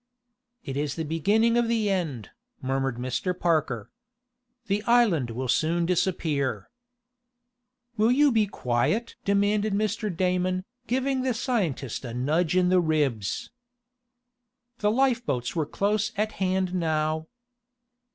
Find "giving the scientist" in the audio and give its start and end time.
10.87-12.03